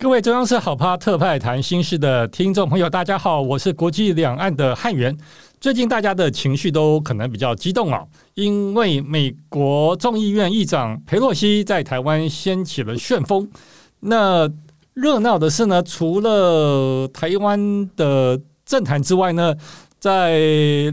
[0.00, 5.14] 各位中央社好拍特派谈心事的听众朋友，大家好，我是国际两岸的汉源。
[5.60, 13.46] 最近大家的情绪都可能比较激动啊，因为美国众议院议长佩洛西在台湾掀起了旋风。
[14.00, 14.50] 那
[14.94, 19.54] 热闹的是呢，除了台湾的政坛之外呢，
[19.98, 20.38] 在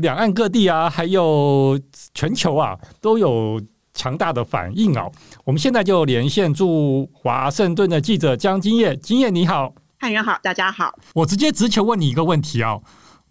[0.01, 1.79] 两岸各地啊，还有
[2.13, 3.61] 全球啊，都有。
[3.97, 5.11] 强大的反应哦！
[5.43, 10.97] 我们现在就连线驻华盛顿的记者江金叶，金叶你好，汉元好，大家好。
[11.15, 12.77] 我直接直球问你一个问题啊，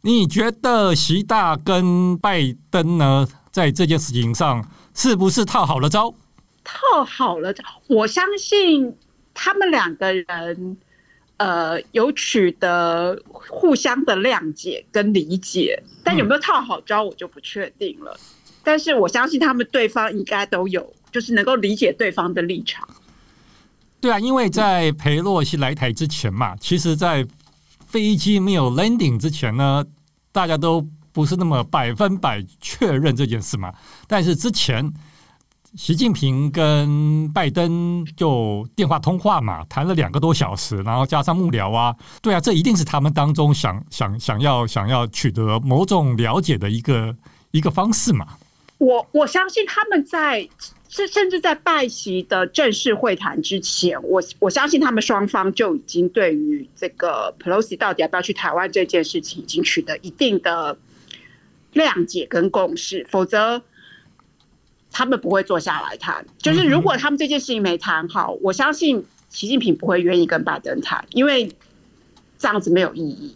[0.02, 6.12] 你觉得习大跟拜登呢，在这件事情上是不是套好了招？
[6.64, 8.92] 套好了招，我相信
[9.32, 10.76] 他们两个人
[11.36, 18.18] 呃有取得互相的谅解跟理解，但有没有套好招，我就不确定了。
[18.18, 18.32] 嗯
[18.66, 22.84] 但是我相信他们对方应该都有，就是能够理解对方的立场。
[24.00, 27.24] 对啊，因为在裴洛西来台之前嘛，其实，在
[27.86, 29.84] 飞机没有 landing 之前呢，
[30.32, 33.72] 大家都不是那么百分百确认这件事嘛。
[34.08, 34.92] 但是之前，
[35.76, 47.16] 习近平跟拜登就电话通话嘛，谈了两个多小时，然后加上幕僚啊，对啊，这一定是他们当中想想想要想要取得某种了解的一个
[47.52, 48.26] 一个方式嘛。
[48.78, 50.48] 我我相信他们在
[50.88, 60.76] 甚甚至在拜习的正式会谈之前，我我相信他们双方就已经对于这个 Pelosi 到底要不要去台湾这件事情，已经取得一定的
[61.74, 63.62] 谅解跟共识，否则
[64.92, 66.24] 他们不会坐下来谈。
[66.38, 71.50] 就是如果他们这件事情没谈好，我相信习近平不会愿意跟拜登谈，因为
[72.38, 73.34] 这样子没有意义。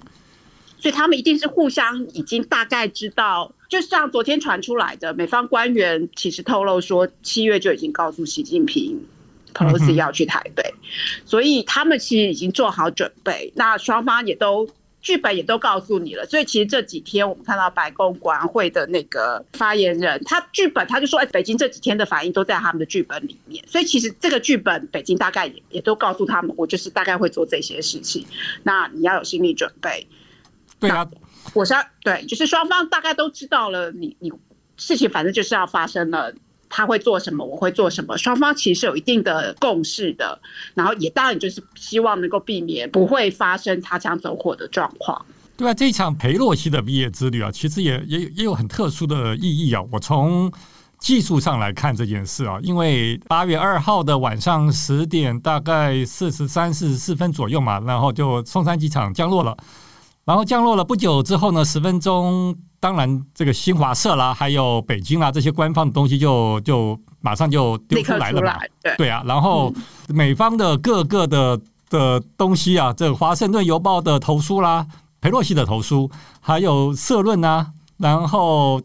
[0.79, 9.01] 所以他们一定是互相已经大概知道，就像昨天传出来的，美方官员其实透露说，七月就已经告诉习近平
[9.55, 10.75] ，Pelosi 要去台北，
[11.25, 13.53] 所以他们其实已经做好准备。
[13.55, 14.69] 那双方也都
[15.01, 28.27] 剧本也都告诉你了，所以其实这几天我们看到白宫国安会的那个发言人，他剧本他就说，哎，北京这几天的反应都在他们的剧本里面，所以其实这个剧本北京大概也也都告诉他们，我就是大概会做这些事情，
[28.65, 30.07] 那你要有心理准备。
[30.79, 31.07] 对啊，
[31.55, 34.33] 我想对，就是双方大概都知道了你，你
[34.77, 36.33] 事情反正就是要发生了，
[36.69, 40.41] 他会做什么，我会做什么，双方其实有一定的共识的，
[40.75, 45.25] 然后也当然就是希望能够避免不会发生擦枪走火的状况。
[45.57, 49.83] 对啊，这一场裴洛西的毕业之旅啊，其实也也也有很特殊的意义啊。
[49.93, 50.51] 我从
[50.99, 59.55] 技术上来看这件事啊，因为八月二号的晚上十点大概四十三、四十四分左右嘛，然后就松山机场降落了。
[60.31, 68.57] 然后降落了不久之后呢，十分钟，当然这个新华社啦，还有北京啦这些官方的东西就就马上就丢出来了嘛。
[68.81, 69.75] 对，对啊，然后
[70.07, 74.87] 美方的各个的的东西啊，这个《华盛顿邮报》的投书啦，
[75.21, 76.09] 裴洛西的投书，
[76.39, 77.67] 还有社论啊，
[77.97, 78.81] 然后。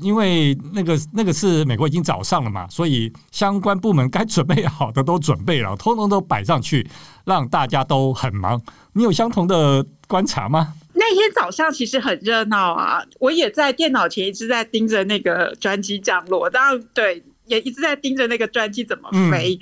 [0.00, 6.88] 因为那个那个是美国已经早上了嘛，所以相关部门该准备好的都准备了，通通都摆上去，
[7.26, 8.58] 让大家都很忙。
[8.94, 10.72] 你有相同的观察吗？
[11.02, 19.58] 那天早上其实很热闹啊，我也在电脑前一直在盯着那个专机降落，当然对，也一直在盯着那个专机怎么飞。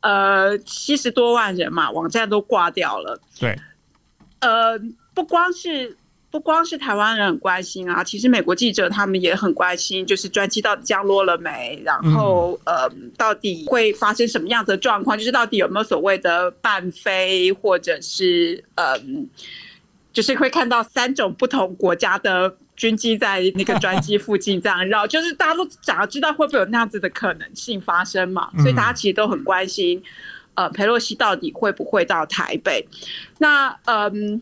[0.00, 3.20] 嗯、呃，七十多万人嘛，网站都挂掉了。
[3.38, 3.56] 对，
[4.40, 4.78] 呃，
[5.14, 5.96] 不光是。
[6.34, 15.16] 不光是台湾人很关心啊，其实美国记者他们也很关心，就是专机到底降落了没，然后呃，到底会发生什么样的状况？
[15.16, 18.98] 就是到底有没有所谓的半飞，或者是呃，
[20.14, 28.50] 就是会看到三种不同国家的军机在那个专机附近这样绕，就是大家都想要知道会不会有那样子的可能性发生嘛？
[28.60, 30.02] 所以大家其实都很关心，
[30.54, 32.88] 呃，佩洛西到底会不会到台北？
[33.36, 34.40] 那嗯。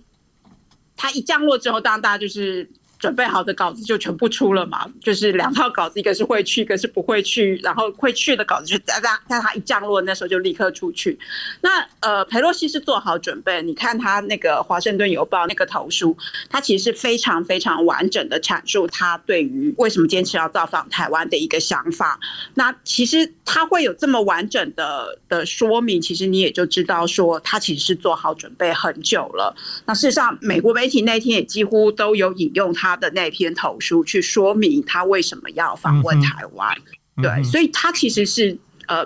[0.95, 2.71] 他一降落之后，当然大家就是
[3.03, 7.57] 准备好的稿子就全部出了嘛，就是两套稿子，一个是会去，一个是不会去。
[7.65, 11.19] 然后会去的稿子就在在在他一降落那时候就立刻出去。
[11.63, 16.17] 那呃，裴洛西是做好准备，你看他那个《华盛顿邮报》那个投书，
[16.49, 22.21] 他其实是非常非常完整的阐述他对于为什么坚持要造访台湾的一个想法。
[22.55, 29.53] 那其实他会有这么完整的的说明，其实你也就知道说他其实是做好准备很久了。
[29.87, 32.92] 那事实上，美国媒体那天也几乎都有引用他。
[32.93, 36.77] 他的那篇投书去说明他为什么要访问台湾，
[37.17, 38.55] 嗯、对，所以他其实是
[38.87, 39.03] 呃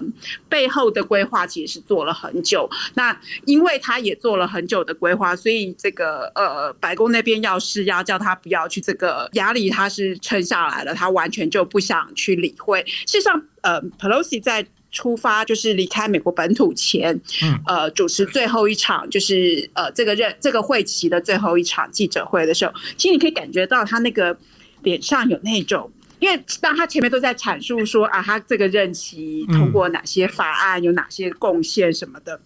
[0.49, 2.69] 背后的规划其实是做了很久。
[2.95, 12.83] 那因为他也做了很久的规划，所以这个呃白宫那边要施压叫他不要去，这个压力他是撑下来了，他完全就不想去理会。
[13.07, 14.67] 事实上，呃，Pelosi 在。
[14.97, 17.21] 出发就是离开美国本土前，
[17.67, 24.35] 呃，主持最后一场就是呃这个任这个会期的最后一场记者会的时候，其实你可以感觉到他那个
[24.83, 32.41] 脸上有那种，因为当他前面都在阐述说啊，他这个任期通过哪些法案，有哪些贡献什么的，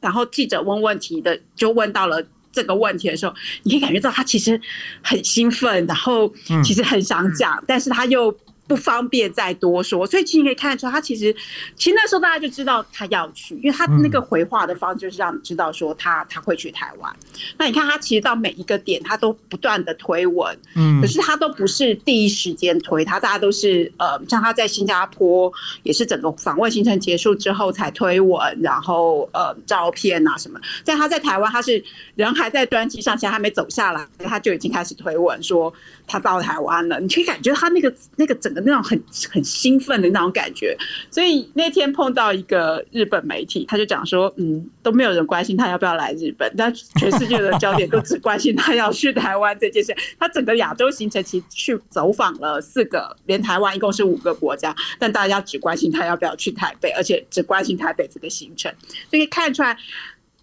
[0.00, 2.20] 然后记者问问题的就问到了
[2.50, 3.32] 这个问题的时候，
[3.62, 4.60] 你可以感觉到他其实
[5.00, 6.34] 很兴奋，然后
[6.64, 8.36] 其实很想讲，但是他又。
[8.68, 11.34] 不方便再多说，所以其实你可以看得出，他其实
[11.74, 17.16] 其实那时候大家就知道他要去，因为他那个回话的方式就是让你知道说他他会去台湾。
[17.56, 25.50] 那你看他其实到每一个点，他都不断的推文，嗯，可是他都不是第一时间推，他大家都是呃，像他在新加坡
[25.82, 30.60] 也是整个访问行程结束之后才推文，然后呃照片啊什么。
[30.84, 31.82] 但他在台湾，他是
[32.16, 35.72] 人还在专机上，其实还没走下来，他就已经开始推文说
[36.06, 37.00] 他到台湾了。
[37.00, 38.57] 你可以感觉他那个那个整个。
[38.64, 40.76] 那种很很兴奋的那种感觉，
[41.10, 49.94] 所以那天碰到一个日本媒体，他就讲说，嗯，都没有人关心他要不要来日本，但全世界的焦点都只关心他要去台湾这件事。
[50.18, 58.72] 他整个亚洲行程其实去走访了四个，连台湾一共是五个国家，但大家只关心他要不要去台北，而且只关心台北这个行程，
[59.10, 59.76] 所以看出来，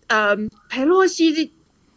[0.08, 1.52] 嗯，裴洛西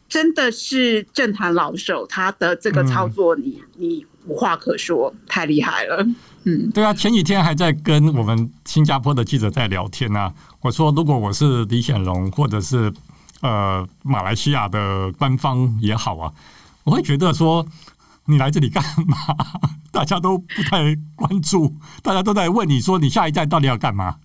[0.08, 4.06] 真的是政坛老手，他的这个操作，你你。
[4.28, 6.06] 无话可说，太厉害了。
[6.44, 10.34] 嗯，对啊，前几天还在跟我们新加坡的记者在聊天呢、啊。
[10.60, 12.92] 我说，如果我是李显龙，或者是
[13.40, 16.32] 呃马来西亚的官方也好啊，
[16.84, 17.66] 我会觉得说，
[18.26, 19.16] 你来这里干嘛？
[19.90, 24.16] 大家都不太关注，大家都在问你说，你下一站到底要干嘛？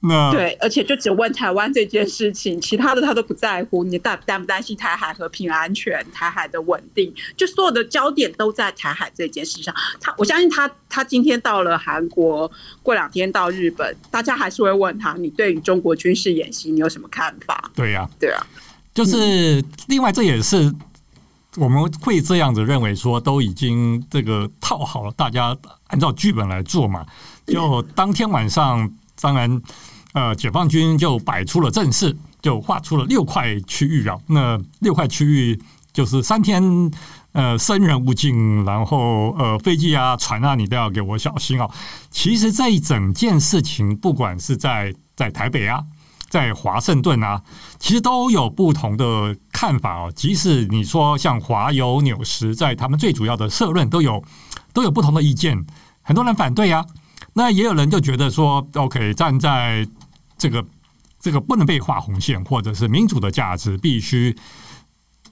[0.00, 3.82] 那对，而且就只问台湾这件事情，其他的他都不在乎。
[3.82, 7.12] 你担担不担心台海和平安全、台海的稳定？
[7.36, 9.74] 就所有的焦点都在台海这件事上。
[10.00, 12.48] 他，我相信他，他今天到了韩国，
[12.80, 17.68] 过两天到日本，大家还是会问他，你对于中国军事演习你有什么看法？
[17.74, 18.46] 对呀、啊，对啊，
[18.94, 20.72] 就是另外这也是
[21.56, 25.56] 我们会这样子认为说，都已经这个套好了，大家
[25.88, 27.04] 按照剧本来做嘛。
[27.48, 28.88] 就当天晚上。
[29.20, 29.60] 当然，
[30.18, 34.18] 呃，解放军就摆出了阵势，就画出了六块区域啊。
[34.26, 35.62] 那六块区域
[35.92, 36.90] 就是三天，
[37.30, 41.70] 呃，生人勿进，然后呃，飞机啊、船啊，你都要给我小心啊。
[42.10, 45.84] 其实这一整件事情，不管是在在台北啊，
[46.28, 47.40] 在华盛顿啊，
[47.78, 50.12] 其实都有不同的看法哦。
[50.12, 54.20] 即使你说像华邮、纽时，在他们最主要的社论都有
[54.72, 55.64] 都有不同的意见，
[56.02, 56.84] 很多人反对啊。
[57.34, 59.86] 那也有人就觉得说，OK，站在
[60.38, 60.64] 这个
[61.20, 64.34] 这个不能被画红线，或者是民主的价值必须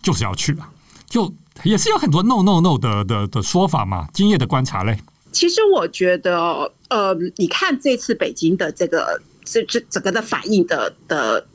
[0.02, 0.68] 就是要去了，
[1.08, 1.32] 就
[1.62, 4.08] 也是有很多 no no no 的的的说法嘛。
[4.12, 4.98] 今夜的观察嘞，
[5.32, 11.46] 其实我觉得，呃，你看这次北京的这个这这整个的反应的的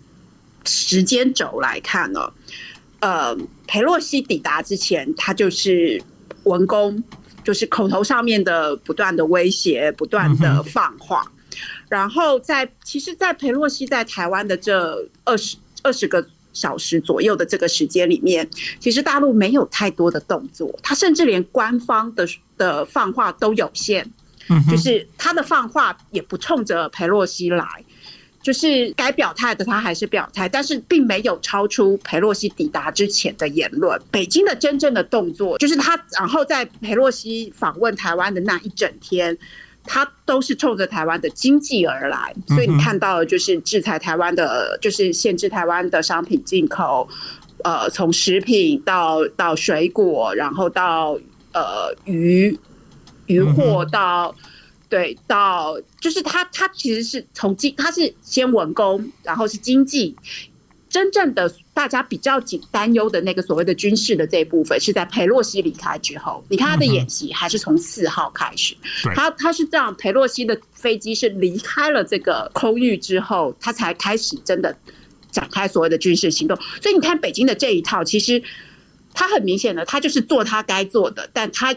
[0.65, 2.31] 时间轴来看呢，
[3.01, 3.38] 呃，
[3.68, 6.01] 裴洛西抵达之前，他就是
[6.45, 7.03] 文工。
[7.43, 11.25] 就是口头上面的不断的威胁，不断的放话，
[11.91, 22.25] 然后在其实，在裴洛西在台湾的这二十二十个小时左右的这个时间里面，其实大陆没有太多的动作，他甚至连官方的
[22.57, 24.10] 的放话都有限，
[24.69, 27.67] 就是他的放话也不冲着裴洛西来。
[28.43, 34.01] 就是该表态的他还是表态，但是并没有超出裴洛西抵达之前的言论。
[34.10, 39.38] 北京的真正的动作就是他，然后在裴洛西访问台湾的那一整天，
[39.86, 42.34] 他都是冲着台湾的经济而来。
[42.48, 47.08] 所以你看到的就是制裁台湾的，就是限制台湾的商品进口，
[47.64, 51.18] 呃，从食品到到水果，然后到
[51.54, 52.58] 呃鱼
[53.26, 54.36] 鱼货到。
[54.90, 60.14] 对，到就是他，他其实是从经，他是先文工，然后是经济，
[60.91, 66.43] 真正的大家比较紧担忧的那个所谓的军事的这一部分，是在佩洛西离开之后。
[66.50, 68.75] 你看他的演习还是从四号开始，
[69.15, 74.75] 他他是这样，佩洛西的飞机是离开了这个空域之后，他才开始真的
[75.31, 76.57] 展开所谓的军事行动。
[76.81, 78.43] 所以你看北京的这一套，其实
[79.13, 81.74] 他很明显的，他就是做他该做的，但他。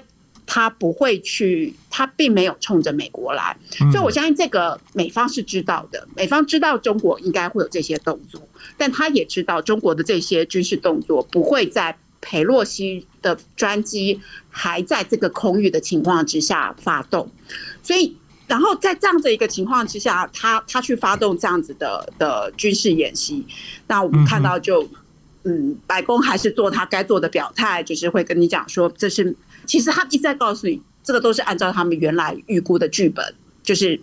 [0.47, 3.57] 他不会去，他并没有冲着美国来，
[3.91, 6.07] 所以我相信这个美方是知道的。
[6.15, 8.41] 美方知道中国应该会有这些动作，
[8.77, 17.31] 但他也知道中国的这些军事动作不会在佩洛西的专机还在这个空域的情况之下发动。
[17.83, 23.45] 所以，然后在这样的一个情况之下，他他去发动这样子的的军事演习，
[23.87, 24.87] 那我们看到就，
[25.45, 29.35] 嗯，白宫还是做他该做的表态，就是会跟你讲说这是。
[29.67, 33.99] 其实他一直在告诉你，这个都是按照他们原来预估的剧本，就是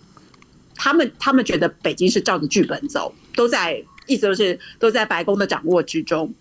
[0.74, 6.34] 他们他们觉得北京是照着剧本走，都在意思都是都在白宫的掌握之中。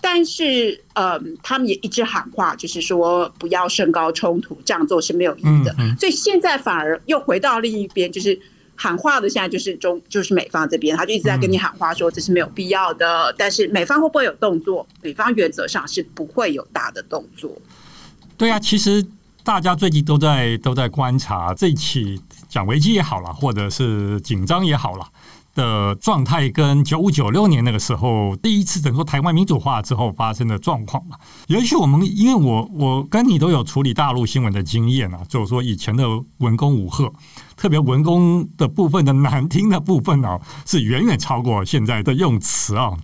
[0.00, 5.74] 但是，呃，他们也一直喊话，就是说不要升高冲突，这样做是没有意义的。
[5.98, 8.40] 所以现在反而又回到另一边，就是
[8.82, 13.34] 喊话的现在就是中就是美方这边，他就一直在跟你喊话，说这是没有必要的。
[13.36, 14.86] 但是美方会不会有动作？
[15.02, 17.52] 美方原则上是不会有大的动作。
[18.38, 19.06] 对啊，其实
[19.44, 22.18] 大家最近都在都在观察这起
[22.48, 25.06] 讲危机也好了，或者是紧张也好了
[25.54, 31.18] 的状态，跟九五九六年那个时候第一次整个台湾民主化之后发生的状况嘛。
[31.48, 36.06] 也许我们因为我我跟你都有处理大陆新闻的经验啊，就是说以前的
[36.38, 37.12] 文攻武吓，
[37.60, 42.96] 特别文工的部分的难听的部分啊，是远远超过现在的用词啊。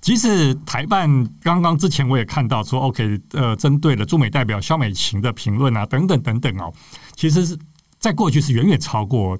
[0.00, 6.72] 即使台办刚刚之前我也看到说，OK，呃，针对了驻美代表肖美琴的评论啊，等等等等哦，
[7.16, 7.58] 其实是
[7.98, 9.36] 在过去是远远超过，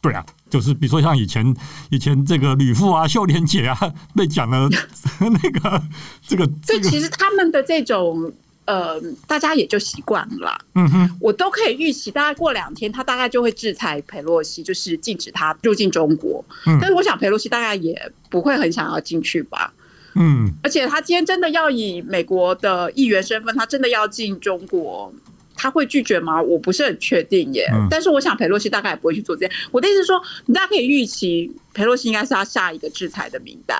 [0.00, 1.54] 对啊，就是比如说像以前
[1.90, 3.78] 以前这个吕父啊、秀莲姐啊
[4.16, 4.70] 被讲了
[5.20, 5.82] 那个
[6.26, 8.32] 这个，这其实他们的这种
[8.72, 19.70] 呃，大家也就习惯了，嗯哼，我都可以预期，大概过两天他大概就会制裁佩洛西，就是禁止他入境中国，嗯，但是我想佩洛西大概也不会很想要进去吧。
[20.14, 25.12] 嗯，而且他今天真的要以美国的议员身份，他真的要进中国，
[25.54, 26.40] 他会拒绝吗？
[26.40, 27.66] 我不是很确定耶。
[27.90, 29.54] 但是我想佩洛西大概也不会去做这样。
[29.70, 33.78] 我的意思是说，你大家可以预期，佩洛西应该是他下一个制裁的名单，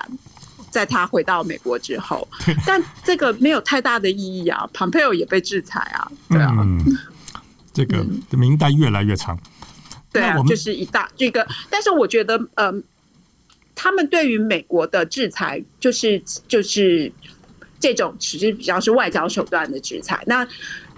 [0.73, 2.27] 在他回到美国之后。
[2.65, 4.67] 但这个没有太大的意义啊。
[4.73, 6.53] 蓬佩奥也被制裁啊，对啊。
[6.59, 6.83] 嗯，
[7.71, 9.39] 这个名单越来越长。
[10.11, 11.47] 对啊，就是一大这个。
[11.69, 12.83] 但是我觉得，嗯。
[13.75, 17.11] 他们对于美国的制裁，就是就是
[17.79, 20.23] 这种其实比较是外交手段的制裁。
[20.27, 20.47] 那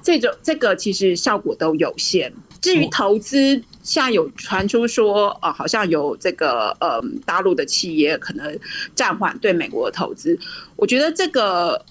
[0.03, 2.31] 这种这个其实效果都有限。
[2.65, 8.59] 至于投资，现在有传出说，呃，好像有这个呃大陆的企业可能
[8.95, 10.35] 暂缓对美国的投资。
[10.75, 11.85] 我觉得这个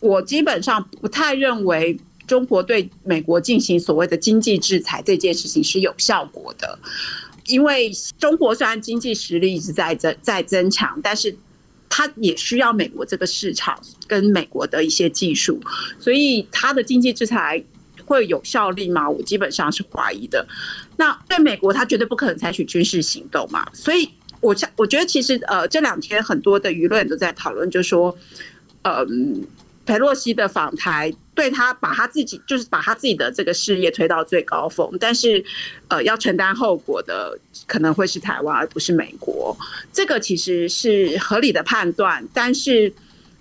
[0.00, 6.76] 我基本上不太认为中国对美国进行所谓的经济制裁这件事情是有效果的。
[7.46, 11.36] 因为中国虽然经济实力一直在增在增强，但是
[11.88, 15.60] 它也需要美国这个市场跟美国的一些技术，
[16.00, 17.62] 所以它的经济制裁
[18.06, 19.10] 会有效力吗？
[19.10, 20.46] 我基本上是怀疑的。
[20.96, 23.68] 那对美国，他绝对不可能采取军事行动嘛。
[23.74, 24.08] 所以
[24.40, 28.16] 我想，我觉得其实呃，这两天很多的舆论都在讨论，就是说，
[28.82, 29.44] 嗯。
[29.86, 35.44] 裴洛西的访台，对他把他自己就是把他自己的这个事业推到最高峰，但是，
[35.86, 39.56] 呃，要承担后果的可能会是台湾，而不是美国。
[39.92, 42.92] 这个其实是合理的判断，但是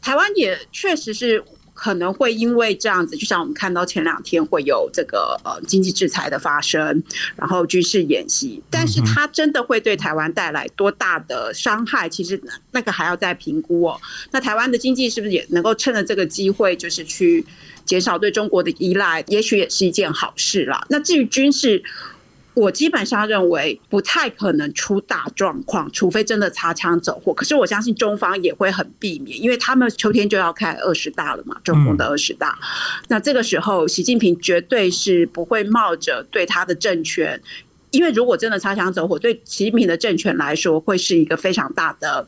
[0.03, 1.43] 台湾也确实是。
[1.75, 7.03] 可能会因为这样子，就像我们看到前两天会有这个呃经济制裁的发生，
[7.35, 12.09] 然后军事演习，但是它真的会对台湾带来多大的伤害？
[12.09, 12.41] 其实
[12.71, 13.99] 那个还要再评估哦。
[14.31, 17.45] 那台湾的经济是不是也能够趁着这个机会，就是去
[17.83, 19.21] 减少对中国的依赖？
[19.27, 20.85] 也许也是一件好事啦。
[20.89, 21.83] 那至于军事，
[22.55, 27.33] 我基本上认为不太可能出大状况，除非真的擦枪走火。
[27.33, 32.57] 可是我相信中方也会很避免，因为他们秋天就要开二十大了嘛，中共的二十大。
[33.09, 37.41] 那这个时候，习近平绝对是不会冒着对他的政权，
[37.91, 42.25] 因为如果真的擦枪走火，对习近平的政权来说会是一个非常大的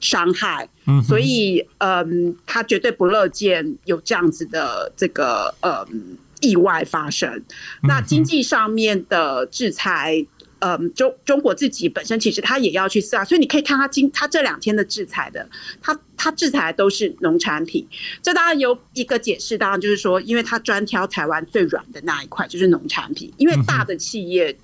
[0.00, 0.68] 伤害。
[1.06, 6.18] 所以，嗯，他绝对不乐见有这样子的这个，嗯。
[6.40, 7.42] 意外发生，
[7.82, 10.24] 那经济上面的制裁，
[10.60, 15.48] 嗯，中中国自己本身其实他也要去思考，所以你可以看他今他这两天的制裁的，
[15.80, 17.86] 他他制裁都是农产品，
[18.22, 24.56] 这当然有一个解释，当然就是说，因为他专挑台湾最软的那一块，就是农产品，因为大的企业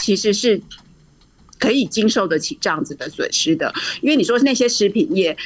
[0.00, 0.60] 其实是
[1.62, 3.72] 可以经受得起这样子的损失的。
[4.00, 5.36] 因为你说那些食品业，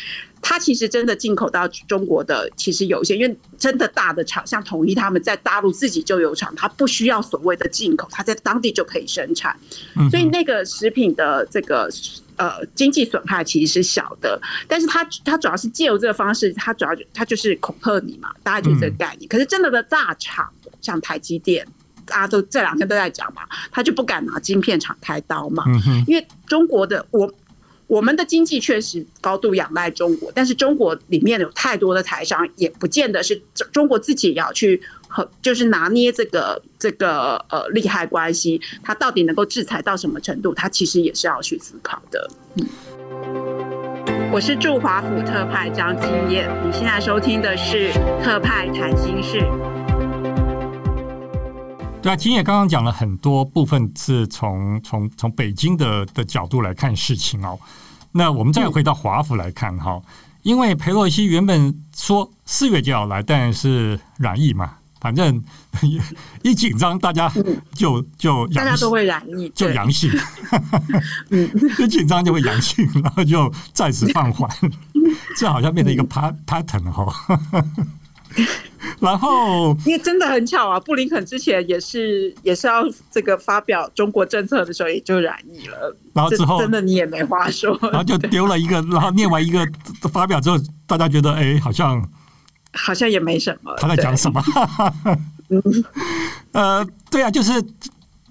[0.41, 9.55] 它其实真的进口到中国的其实有一些，因为真的大的厂像统一他们在大陆自己就有厂，它不需要所谓的进口，它在当地就可以生产，
[10.11, 11.91] 所以那个食品的这个。
[12.39, 19.27] 呃，经济损害其实是小的，但是它它主要是借由这个方式，它主要它就是恐吓你嘛，大概就是这个概念。
[19.27, 20.47] 可是真的的大厂，
[20.83, 21.67] 像台积电，
[22.07, 25.65] 大家都这两天都在讲嘛，他就不敢拿晶片厂开刀嘛，
[26.07, 27.31] 因为中国的我。
[27.89, 42.29] 我们的经济确实高度仰赖中国，但是中国里面有太多的台商，也不见得是中国自己也要去和，就是拿捏这个这个呃利害关系，他到底能够制裁到什么程度，他其实也是要去思考的。
[42.57, 42.67] 嗯，
[44.33, 49.41] 我是驻华府特派张金燕，你现在收听的是特派谈心事。
[52.03, 57.59] 对啊，金燕刚刚讲了很多部分，是从从从北京的的角度来看事情哦。
[58.13, 60.01] 那我们再回到华府来看哈，
[60.43, 65.43] 因为裴洛西原本说四月就要来，但是染疫嘛，反正
[66.43, 67.29] 一紧张大家
[67.75, 70.09] 就就大家都会染疫，就阳性，
[71.31, 71.51] 嗯，
[71.83, 74.49] 一紧张就会阳性，然后就暂时放缓，
[75.37, 77.41] 这好像变成一个 pattern 哈。
[79.01, 85.97] 然后， 因为真的很巧啊，布林肯之前也是也是要这个发表中国政策的时候，也就染疫了。
[86.13, 89.67] 然后之后真的你也没话说， 然后就丢了一个，然后念完一个
[90.13, 92.03] 发表之后，大家觉得哎，好像
[92.73, 93.75] 好像也没什么。
[93.79, 94.43] 他在讲什么？
[96.53, 97.53] 呃，对啊，就是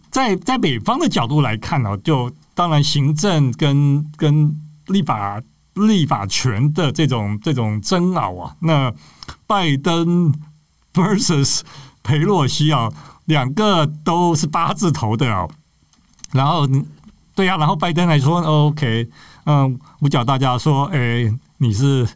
[0.09, 4.55] 在在北方的角度来看呢，就当然行政跟跟
[4.87, 5.41] 立法。
[5.75, 8.93] 立法权的这种这种争拗啊，那
[9.45, 10.33] 拜登
[10.95, 11.61] versus
[12.01, 12.89] 裴洛西啊，
[13.25, 15.49] 两个都是八字头的哦。
[16.31, 16.67] 然后，
[17.35, 19.09] 对呀、啊，然后拜登来说，OK，
[19.45, 22.07] 嗯，五角大家说，哎，你是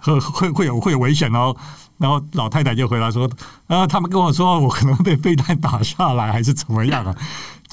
[0.00, 1.54] 会会会有会有危险哦。
[1.96, 3.30] 然后老太太就回答说，
[3.68, 7.14] 啊，他们跟我说，我可能被飞弹打下来，还是怎么样啊？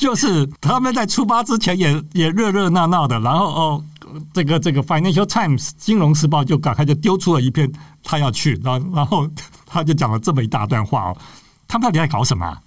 [0.01, 3.86] 就是他们在出发之前也也热热闹闹的，然后哦。
[4.34, 7.72] 这个这个 Financial Times 金融时报就赶快就丢出了一篇，
[8.03, 9.25] 他要去，然后然后
[9.65, 11.17] 他就讲了这么一大段话哦，
[11.65, 12.58] 他们到底在搞什么？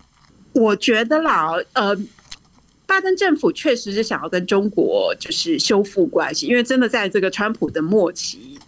[0.54, 1.94] 我觉得啦，呃，
[2.86, 8.58] 拜登政府确实是想要跟中国就是修复关系，因为真的在这个川普的末期，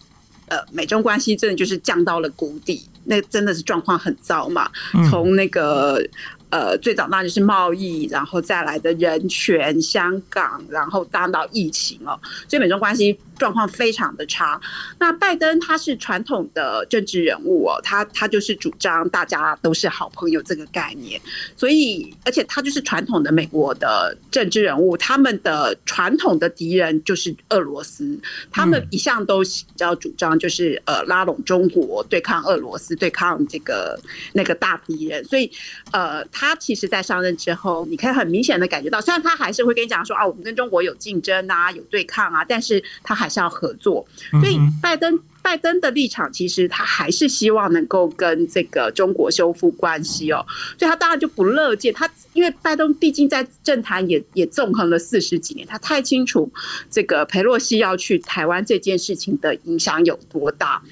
[0.48, 4.70] 呃，美中关系真的就是降到了谷底，那真的是状况很糟嘛，
[5.08, 6.06] 从那个。
[6.48, 14.60] 呃，最早那就是贸易，然后再来的人权、香港，然后当到疫情哦，所以美中关系状况非常的差。
[15.00, 21.20] 那拜登他是传统的政治人物哦，他他就是主张大家都是好朋友这个概念，
[21.56, 28.16] 所以而且他就是传统的美国的政治人物，他们的传统的敌人就是俄罗斯，
[28.52, 33.98] 他们一向都比较主张就是呃拉拢中国对抗俄罗斯，对抗这个
[34.32, 35.50] 那个大敌人，所以
[35.90, 36.24] 呃。
[36.38, 44.06] 他其实，在上任之后，你可以很明显的感觉到，虽然他还是会跟你讲说啊，我们跟中国有竞争啊，有对抗啊，但是他还是要合作。
[44.32, 50.44] 所以，拜登拜登的立场，其实他还是希望能够跟这个中国修复关系哦。
[50.78, 56.52] 所以他当然就不乐见他，因为拜登毕竟在政坛也也纵横了四十几年，他太清楚
[56.90, 60.82] 这个裴洛西要去台湾这件事情的影响有多大。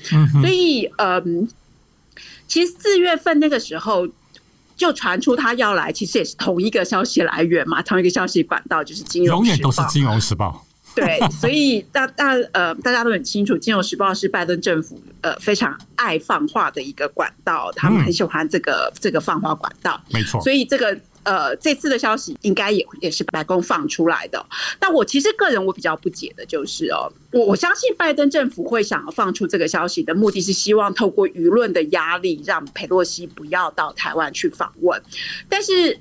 [0.40, 1.46] 所以，嗯，
[2.48, 4.08] 其实四月份那个时候。
[4.76, 10.64] 就传出他要来，其实也是同一个消息来源嘛，同一个消息管道就是金融，永远都是金融时报。
[10.94, 20.40] 对，所以大大呃大家都很清楚，金融时报是拜登政府呃非常爱放话的一个管道，他们很喜欢这个、嗯、这个放话管道，没错。
[20.40, 20.98] 所以这个。
[21.24, 24.44] 呃，这次的消息应该也也是白宫放出来的。
[24.78, 35.02] 但我其实个人我比较不解的就是哦，我我相信拜登政府会想要放出这个消息的目的是希望透过舆论的压力，让佩洛西不要到台湾去访问。
[35.48, 35.98] 但是，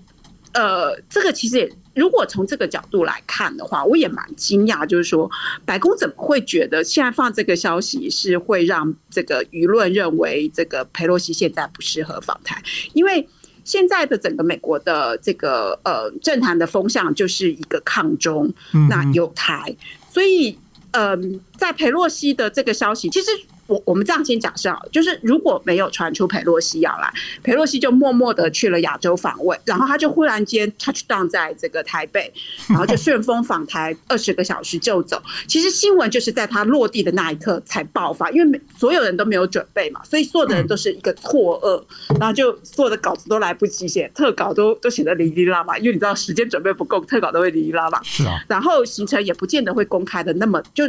[0.54, 5.32] 呃，这个其实也如果从这个角度来看的话，我也蛮惊讶，就是说
[5.64, 12.62] 白宫怎么会觉得现在放这个消息是会让这个舆论认为这个佩洛西现在不适合访台，
[12.94, 13.26] 因为。
[13.64, 18.54] 现在的整个美国的这个呃政坛的风向就是一个抗中，
[18.90, 19.76] 那有台，
[20.10, 20.58] 所以
[20.92, 23.28] 嗯、呃，在佩洛西的这个消息，其实
[23.68, 32.32] 我我们这样先假设，就是如果没有传出佩洛西要来，佩洛西就默默的去了亚洲访问，然后他就忽然间 touch down 在这个台北，
[32.68, 35.22] 然后就顺风访台二十个小时就走。
[35.48, 48.02] 其实新闻就是在他落地的那一刻才爆发，因为每所有人都没有准备嘛，所以所有的人都是一个错愕，然后就所有的稿子都来不及写，特稿都都写的哩哩啦啦，因为你知道时间准备不够，特稿都会哩哩啦啦。
[48.04, 50.84] 是啊，然后行程也不见得会公开的那么就。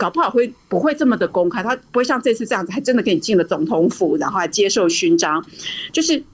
[0.00, 1.62] 搞不好会不会这么的公开？
[1.62, 5.44] 他不会像这次这样子，还真的给你进了总统府，然后还接受勋章，
[5.92, 6.24] 就是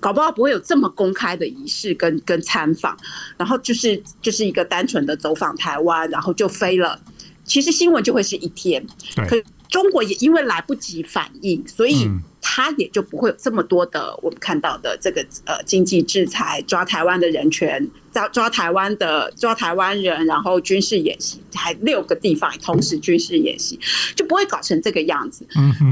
[0.00, 2.96] 搞不好不会有这么公开的仪式跟跟参访，
[3.36, 6.98] 然后就是就是一个单纯的走访台湾，然后就飞了。
[7.44, 8.82] 其实新闻就会是一天，
[9.28, 9.36] 可
[9.68, 12.08] 中国也因为来不及反应，所以。
[12.50, 23.78] 他也就不会有这么多的我们看到的这个呃经济制裁，抓台湾的人权，抓抓台湾的抓台湾人，然后军事演习，还六个地方同时军事演习，
[24.16, 25.46] 就不会搞成这个样子。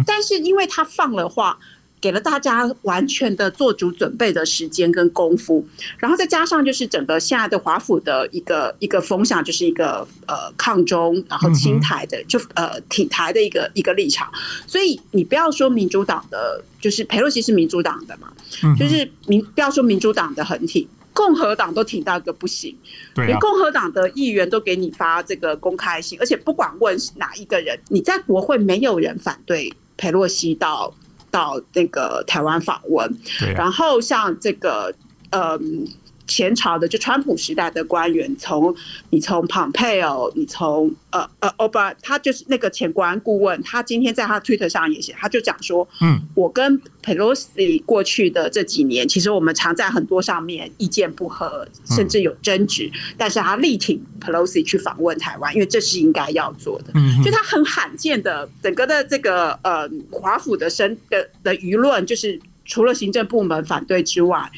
[0.06, 1.58] 但是因为他放了话。
[2.06, 5.66] 给了大家完全的做足准备的时间跟功夫，
[5.98, 14.30] 然后再加上就是整个现在的华府的一个一个风向，就是一个呃抗中，然后亲台的，就呃挺台的一个一个立场。
[14.68, 18.32] 所以你不要说民主党的，就是裴洛西是民主党的嘛，
[18.78, 22.72] 就是民不要说民主党的很挺，共和党都挺到一个不行，
[23.16, 30.94] 连共和党的议员都给你发这个公开信，而且不管问哪一个人，你在国会没有人反对裴洛西到。
[31.36, 33.06] 到那个台湾访问，
[33.54, 34.94] 然后像这个，
[35.30, 35.86] 嗯。
[36.26, 38.74] 前朝的就川普时代的官员，从
[39.10, 64.50] 你从蓬佩奥，你从呃呃欧巴，他就是那个前国安顾问，他今天在他 Twitter 上也写，他就讲说，嗯，我跟 Pelosi 过去的这几年，其实我们常在很多上面意见不合，甚至有争执，但是他力挺 Pelosi 去访问台湾，因为这是应该要做的，嗯，就他很罕见的整个的这个呃华府的生的的舆论，就是除了行政部门反对之外。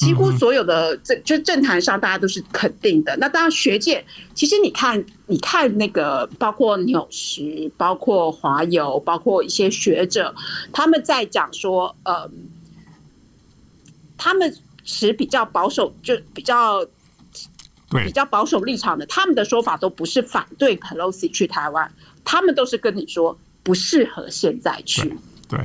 [0.00, 3.14] 几乎所有的这就政坛上大家都是肯定的。
[3.18, 4.02] 那当然学界，
[4.34, 10.34] 其实你看，你看那个包括纽时，包括华友，包括一些学者，
[10.72, 12.30] 他们在讲说，呃，
[14.16, 16.82] 他们持比较保守，就比较
[17.90, 21.92] 比较保守立场的，他们的说法都不是反对 Pelosi 去台湾，
[22.24, 25.14] 他们都是跟你说不适合现在去。
[25.46, 25.60] 对。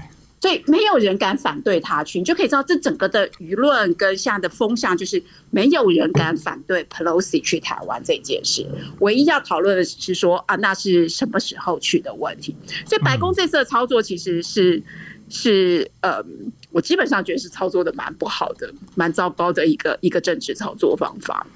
[0.46, 8.64] 所以没有人敢反对他去，你就可以知道这整个的舆论跟现在的风向，就是没有人敢反对 Pelosi 去台湾这件事。
[9.00, 12.56] 唯一要讨论的是说啊，那是什么时候去的问题。
[12.86, 14.84] 所以白宫这次的操作其实是
[15.30, 16.24] 是呃，
[16.70, 21.48] 我基本上觉得是操作的蛮不好的，蛮糟糕的一个一个政治操作方法。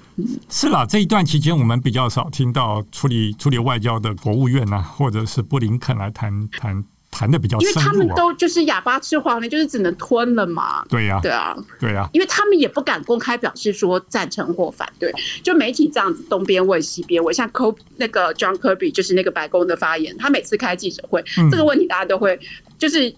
[0.48, 6.84] 是啦，这一段期间我们比较少听到处理处理外交的国务院啊，或者是布林肯来谈谈。
[7.10, 10.84] 谈的比较深，啊，因为他们都就是哑巴吃黄连，就是只能吞了嘛。
[10.88, 22.38] 对呀，对啊，对啊，因为他们也不敢公开表示说赞成或反对，就媒体这样子东边问西边问，像 Co 那个 John Kirby 就是那个白宫的发言，他每次开记者会，这个问题大家都会
[22.78, 23.14] 就是。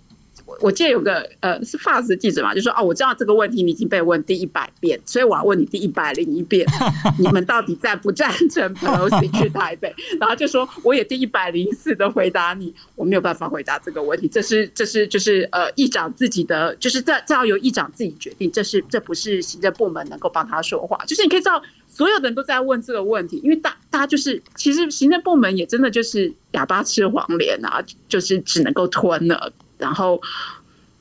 [0.60, 6.66] 我记得有个呃是 FAS 记者嘛，就说哦，我知道这个问题你已经被问第一百遍，所以我要问你第一百零一遍，
[7.18, 9.94] 你们到底赞不赞成 Pelosi 去台北？
[10.20, 29.52] 然后就说我也第一百零四的回答你，我没有办法回答这个问题，这是这是就是呃议长自己的，就是这这要由议长自己决定，这是这不是行政部门能够帮他说话，就是你可以知道所有的人都在问这个问题，因为大大家就是其实行政部门也真的就是哑巴吃黄连啊，就是只能够吞了。
[29.82, 30.20] 然后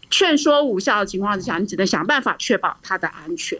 [0.10, 3.58] 劝说无效的情况之下，你只能想办法确保他的安全，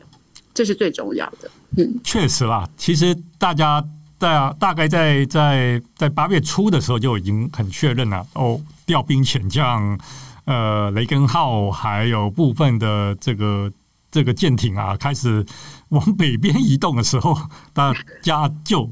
[0.54, 1.50] 这是最重要的。
[1.78, 2.68] 嗯，确实啦。
[2.76, 3.82] 其实大家
[4.18, 9.98] 在大概在在在八月初的时候就已经很确认了哦，调兵遣将，
[10.46, 13.72] 呃，雷根号还有部分的这个
[14.12, 15.46] 这个舰艇啊，开始
[15.90, 17.38] 往北边移动的时候，
[17.72, 18.92] 大家就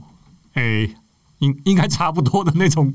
[0.54, 0.96] 诶
[1.40, 2.94] 应应该差不多的那种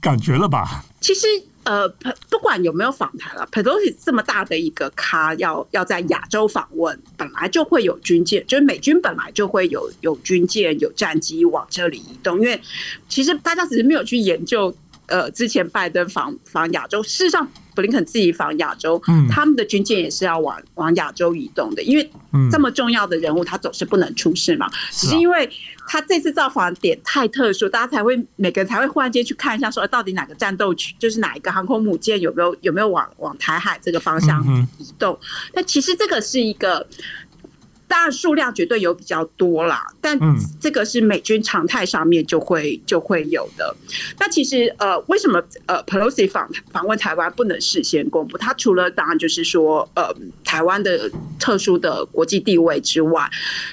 [0.00, 0.84] 感觉了吧？
[1.00, 1.26] 其实。
[1.64, 1.86] 呃，
[2.30, 12.58] 不管有没有访谈了，Pelosi 这么大的一个咖，要要在亚洲访问，本来就会有军舰，就是美军本来就会有有军舰、有战机往这里移动，因为
[13.06, 14.74] 其实大家只是没有去研究。
[15.08, 22.10] 呃，之前拜登访访亚洲，事实上布林肯自己访亚洲，他们的军舰也是要往往亚洲移动的，因为
[22.50, 24.70] 这么重要的人物，他总是不能出事嘛。
[24.90, 25.48] 只是因为
[25.86, 34.44] 他这次造访点太特殊，大家才会每个人才会忽然间去看一下，说到底哪个战斗区，就是哪一个航空母舰有没有有没有往往台海这个方向
[34.78, 35.18] 移动。
[35.52, 36.86] 但其实这个是一个。
[37.88, 40.18] 当然数量绝对有比较多啦，但
[40.60, 43.74] 这个是美军常态上面就会就会有的。
[44.18, 48.36] 那其实呃，为什么呃，Pelosi 访访问台湾不能事先公布？
[48.36, 53.28] 他除了当然就是说呃，台湾的特殊的国际地位之外，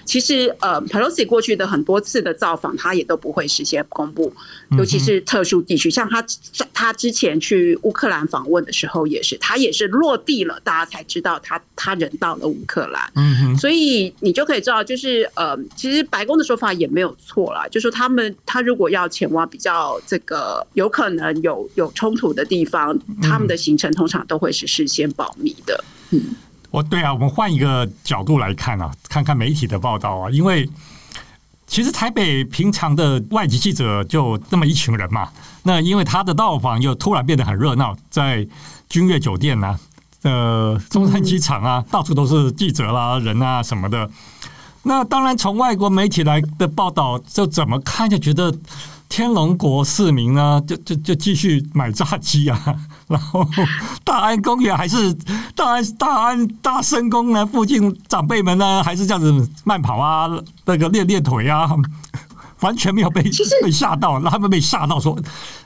[0.05, 4.33] 其实呃，Pelosi 过去的很多次的造访，他也都不会事先公布，
[4.77, 6.25] 尤其是特殊地区，像他
[6.73, 13.11] 他之前去乌克兰访问的时候也是，他也是落地了，大家才知道他他人到了乌克兰。
[13.15, 14.04] 嗯哼，所以。
[14.19, 25.83] 你就可以知道，就是呃，其实白宫的说法也没有错啦，就是说他们他如果要前往比较这个有可能有有冲突的地方，他们的行程通常都会是事先保密的。
[26.11, 26.35] 嗯，
[26.71, 30.69] 我对啊，我们换一个角度来看啊，看看媒体的报道啊，因为
[31.67, 35.29] 其实台北平常的外籍记者就这么一群人嘛，
[35.63, 38.47] 那因为他的到访又突然变得很热闹，在
[38.89, 39.79] 君悦酒店呢、啊。
[40.25, 44.09] 呃，中山机场啊，到处都是记者啦、人啊什么的。
[44.81, 48.51] 那当然，从外国媒体来的报道，就怎么看就觉得
[49.07, 52.59] 天龙国市民呢，就就就继续买炸鸡啊。
[53.07, 53.47] 然后
[54.03, 55.13] 大安公园还是
[55.55, 60.27] 大安大安大圣宫呢，附近长辈们呢还是这样子慢跑啊，
[60.65, 61.69] 那个练练腿啊，
[62.61, 63.21] 完全没有被
[63.61, 65.15] 被吓到，让他们被吓到说，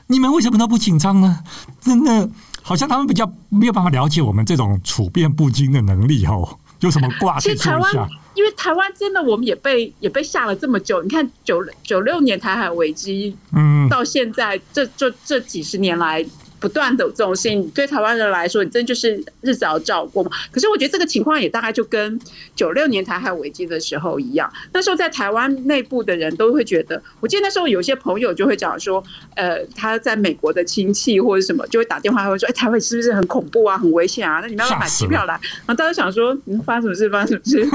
[0.08, 1.40] 你们为什么都不紧张呢？
[1.80, 2.28] 真的。
[2.70, 7.36] 好像他们比较没有办法了解我们这种处变不惊的能力哦，有什么挂？
[7.40, 7.92] 其实台湾，
[8.34, 11.02] 因为台湾真的我们也被也被吓了这么久。
[11.02, 16.24] 你看九九六年台海危机，嗯，到现在这这这几十年来。
[16.60, 20.30] 不断的这种事情，对台湾人来说，你真就是日子要照过嘛。
[20.52, 22.20] 可是我觉得这个情况也大概就跟
[22.54, 24.52] 九六年台海危机的时候一样。
[24.72, 29.02] 那时候在台湾内部的人都会觉得，我记得那时候有些朋友就会讲说，
[29.34, 34.40] 呃，他在美国的亲戚或者什么就会打电话会说，哎，台湾是不是很恐怖啊，很危险啊？
[34.40, 35.34] 那你们要买机票来。
[35.34, 37.08] 然后大家想说，嗯，发生什么事？
[37.08, 37.68] 发生什么事？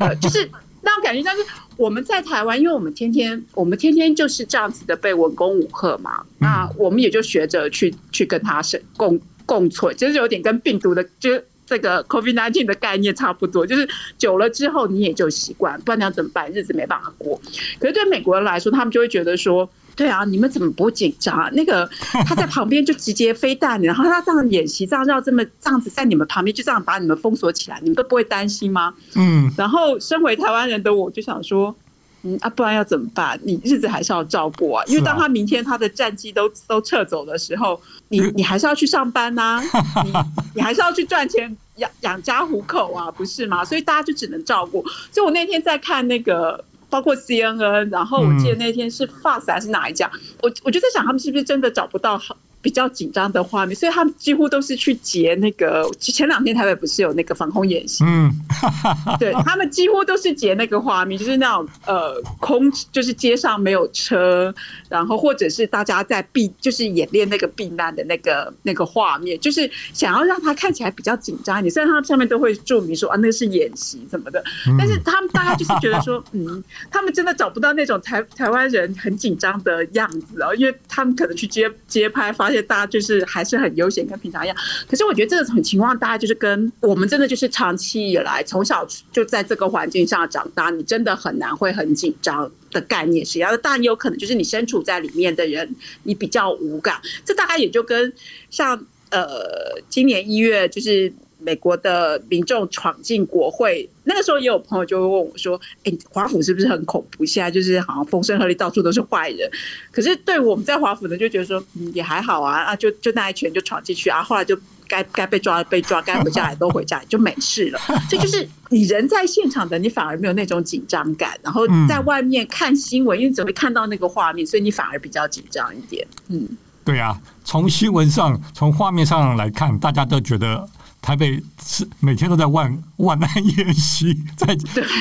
[0.00, 0.50] 呃，就是。
[0.82, 1.42] 那种感觉，但是
[1.76, 11.40] 我们在台湾，因为我们天天，我们天天就是这样子的被文攻武吓嘛，那我们也就学着去去跟他是共共存，就是有点跟病毒的，就
[11.72, 16.52] 这个 COVID-19 的概念差不多，就是久了之后你也就习惯，不然你要怎么办？
[16.52, 17.40] 日子没办法过。
[17.80, 19.66] 可是对美国人来说，他们就会觉得说。
[19.94, 21.50] 对啊，你们怎么不紧张啊？
[21.52, 21.86] 那个
[22.26, 28.94] 他在旁边就直接飞弹，然后他这样演习，这样绕这么这样子在你们旁边就这样把你们封锁起来，你们都不会担心吗？
[29.14, 29.52] 嗯。
[29.54, 31.76] 然后身为台湾人的我就想说，
[32.22, 33.38] 嗯啊，不然要怎么办？
[33.42, 39.60] 你日子还是要照过啊，因为当他明天他的战机都都撤走的时候，你 你还是要去上班呐，
[40.04, 40.12] 你
[40.56, 43.64] 你还是要去赚钱养养家糊口啊，不是吗？
[43.64, 44.84] 所以大家就只能照顾。
[45.10, 46.64] 所以我那天在看那个。
[46.92, 50.10] 包括 CNN，然后我记得那天是 Fox 还是哪一家，
[50.42, 52.36] 我我就在想他们是不是真的找不到好。
[52.62, 55.90] 比较紧张的画面，所以他们几乎都是去截那个。
[55.98, 58.04] 前两天台北不是有那个防空演习？
[58.04, 58.30] 嗯，
[59.18, 64.54] 对他们几乎都是截那个画面，就是那种呃空，就是街上没有车，
[64.88, 71.70] 然后或者是大家在避，就是演练那个避难的那个那个画面，就是想要让他看起来比较紧张一点。
[71.72, 74.42] 虽然他们上面都会注明说啊，那个是演习什么的，
[74.78, 82.51] 但是他们大家就是觉得说，嗯，他们真的找不到那种台台湾人很紧张的样子哦，因为他们可能去街街拍发。
[82.60, 84.56] 大家就是还是很悠闲，跟平常一样。
[84.88, 93.56] 可是我觉得这种情况，大家就是跟我们真的就是长期以来从小就在这个环境下长大，你真的很难会很紧张的概念是一样的。
[93.56, 97.00] 当然有可能就是你身处在里面的人，你比较无感。
[97.24, 98.12] 这大概也就跟
[98.50, 98.76] 像
[99.10, 101.12] 呃今年一月就是。
[101.42, 107.24] 美国的民众闯进国会，那个时候也有朋友就会问我说：“哎，华府是不是很恐怖？
[107.24, 109.50] 现在就是好像风声鹤唳，到处都是坏人。”
[109.90, 114.56] 可是对我们在华府呢，就觉得说，嗯，也还好啊，啊，就就那一群就闯进去啊，后来就
[114.88, 117.80] 该该被抓被抓，该回家来都回家，就没事了。
[118.08, 121.38] 这就是你人在现场的，你反而没有那种紧张感。
[121.42, 126.06] 然后在外面看新闻，因为只会看到那个画面，所以你反而比较紧张一点。
[126.28, 126.48] 嗯，
[126.84, 130.68] 对啊，从新闻上、从画面上来看，大家都觉得。
[131.02, 134.56] 台北是每天都在万万难演习， 在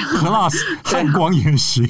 [0.08, 0.50] 核辣
[0.84, 1.84] 汉光演习，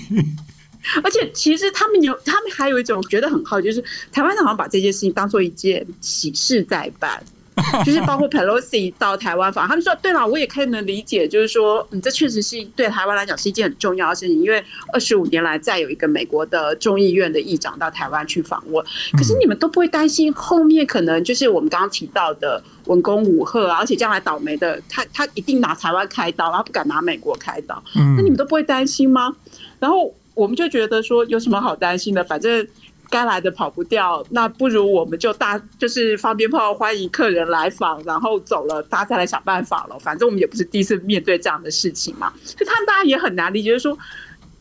[1.02, 7.24] 而且其实他们有，他们还有一种觉得很好，就是台湾人好像把这件事情当做一件喜事在办。
[7.86, 18.86] 就是包括 Pelosi 到台湾访，他们说对了，我也可以能理解，就是说，嗯，这确实是对台湾来讲是一件很重要的事情，因为二十五年来再有一个美国的众议院的议长到台湾去访问，
[19.17, 27.82] 可是你们都不会担心后面可能就是我们刚刚提到的文攻武赫啊，而且将来倒霉的他他一定拿台湾开刀，他不敢拿美国开刀，
[28.15, 29.36] 那你们都不会担心吗？
[29.80, 32.67] 然后我们就觉得说有什么好担心的，反正。
[33.12, 40.00] 该来的跑不掉，那不如我们就大就是放鞭炮欢迎客人来访，然后走了，大家再来想办法了。
[40.00, 43.95] 反正我们也不是第一次面对这样的事情嘛，就他们大家也很难理解，就是说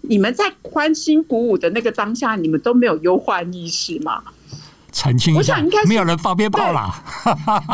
[0.02, 4.22] 你们在欢欣鼓舞的那个当下，你们都没有忧患意识吗？
[4.92, 6.90] 澄清一下，我想应该没有人放鞭炮啦。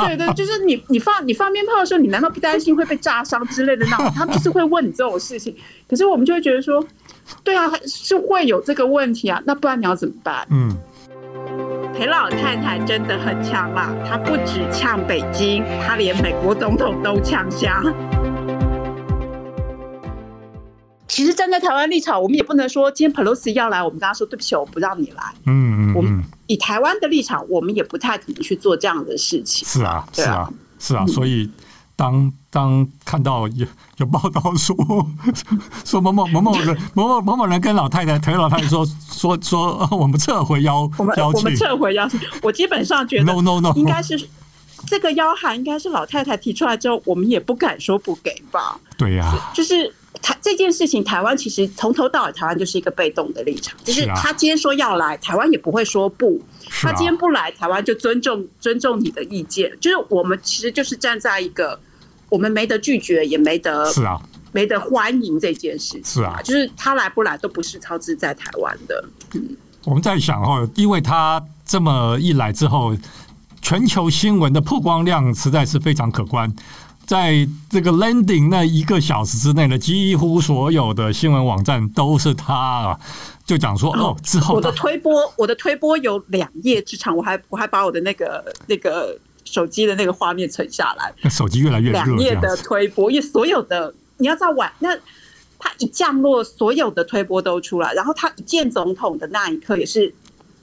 [0.05, 3.87] 对对，就是你你放你放鞭炮的时候，你难道不担心会被炸伤之类的？
[3.87, 5.57] 那他们就是会问你这种事情。
[5.89, 6.87] 可是我们就会觉得说，
[7.43, 9.43] 对啊，是会有这个问题啊。
[9.47, 10.47] 那不然你要怎么办？
[10.51, 10.77] 嗯，
[11.95, 17.83] 裴老太太真的很呛啦，她不止呛北京，她连美国总统都呛下。
[21.09, 25.23] 其实站在台湾立场，我们也不能说今天 Pelosi 要来，我们跟他说对不起，我不让你来。
[25.47, 29.67] 嗯嗯，我们以台湾的立场，我们也不太可能去做这样的事情。
[29.67, 31.07] 是啊，是啊，是啊。
[31.07, 31.51] 所以
[31.97, 34.77] 当当看到有有报道说
[35.85, 44.29] 说某某某某人某某某某人跟老太太、腿老太太说说说 我们撤回邀我们我们撤回邀请，我基本上觉得 no no no，应该是
[44.87, 48.79] 这个邀函应该是老太太提出来之后，我们也不敢说不给吧？
[48.97, 49.93] 对呀，就是。
[50.23, 53.77] 台这件事情，台湾其实从头到尾，台湾就是一个被动的立场。
[53.85, 56.41] 就是他今天说要来，台湾也不会说不。
[56.81, 59.71] 他今天不来，台湾就尊重尊重你的意见。
[59.79, 61.79] 就是我们其实就是站在一个，
[62.29, 64.21] 我们没得拒绝，也没得是啊，
[64.53, 66.05] 没得欢迎这件事情。
[66.05, 69.05] 是啊，就是他来不来都不是超支在台湾的。
[69.35, 72.97] 嗯，我们在想哦，因为他这么一来之后，
[73.63, 76.53] 全球新闻的曝光量实在是非常可观。
[77.07, 83.01] 在这个 landing 那一个小时之内呢，几乎所有的新闻网站都是他啊，
[83.45, 89.17] 就讲说哦，之后我的推播，我的推播有两页之长，我还我还把我的那个那个
[89.57, 91.13] 手机的那个画面存下来。
[91.23, 94.95] 那手机越来越热，两页的推播，因为所有的你要知道晚，那
[95.59, 100.13] 他一降落，所有的推播都出来，然后他一见总统的那一刻，也是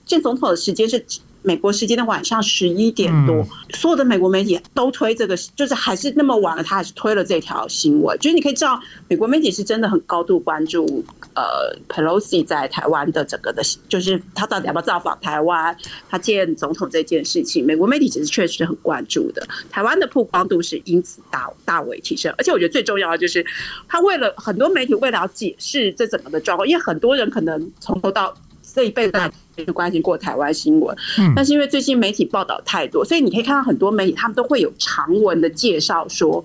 [0.06, 1.04] 见总统的时间是。
[1.44, 8.18] 美国时间的晚上十一点多，所有的美国媒体都推这个，就是还是那么晚了，他还是推了这条新闻。
[8.18, 11.04] 就是你可以知道，美国媒体是真的很高度关注
[11.34, 15.76] 呃，Pelosi 在台湾的整个的，就是他到底要不要造访台湾，
[16.08, 19.46] 他见总统这件事情，美国媒体其实确实很关注的。
[19.70, 23.44] 台湾的曝光度是因此大大为提升，而且我觉得最重要的就是，
[23.86, 28.34] 他为了很多媒体为了要解释这整个的状况，因为很多人可能从头到
[28.74, 29.18] 这一辈子。
[29.56, 30.96] 就关心过台湾新闻，
[31.36, 36.44] 但是因为最近媒体报道太多，所以你可以看到很多媒体他们都会有长文的介绍，说，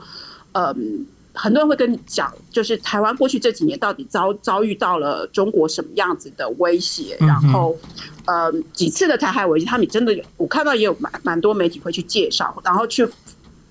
[0.51, 7.75] 嗯，很多人会跟你讲，就是台湾过去这几年到底遭遭遇到了中国什么样子的威胁，然后，
[8.27, 13.09] 呃，几次的台海危机，他们真的有，我看到也有蛮蛮多媒体会去介绍，然后去。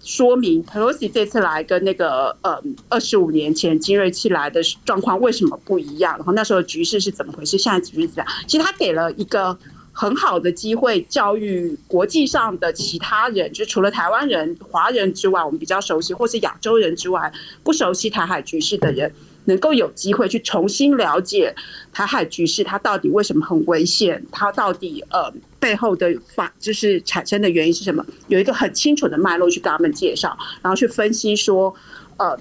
[0.09, 6.17] 说明 Pelosi 这次来跟那个呃二十五年前金瑞气来的状况为什么不一样？
[6.17, 7.59] 然后那时候的局势是怎么回事？
[7.59, 8.27] 现在局势是怎样？
[8.47, 9.55] 其实他给了一个
[9.93, 17.31] 很好的机会，教育国际上的其他人，就除了台湾人、华人之外，我们比较熟悉或是亚洲人之外，
[17.63, 19.13] 不熟悉台海局势的人。
[19.45, 21.55] 能够有机会去重新了解
[21.91, 24.23] 台海局势，它到底为什么很危险？
[24.31, 28.05] 它到底呃背后的法就是产生的原因是什么？
[28.29, 31.75] 有一个很清楚的脉络去跟他们介绍，然后去分析说，
[32.17, 32.39] 呃，